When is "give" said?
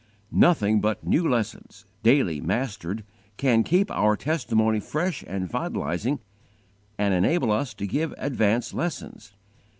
7.85-8.11